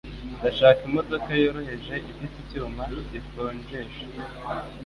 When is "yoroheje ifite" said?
1.43-2.35